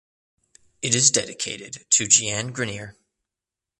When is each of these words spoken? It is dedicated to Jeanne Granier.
It 0.81 0.95
is 0.95 1.11
dedicated 1.11 1.85
to 1.91 2.07
Jeanne 2.07 2.51
Granier. 2.53 2.95